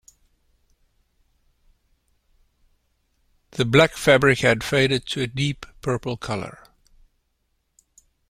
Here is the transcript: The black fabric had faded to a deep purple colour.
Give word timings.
The 3.51 3.65
black 3.65 3.91
fabric 3.93 4.39
had 4.39 4.63
faded 4.63 5.05
to 5.09 5.21
a 5.21 5.27
deep 5.27 5.63
purple 5.79 6.17
colour. 6.17 6.57